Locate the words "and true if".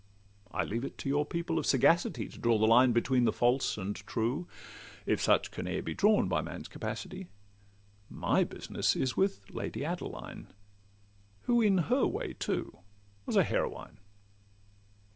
3.77-5.21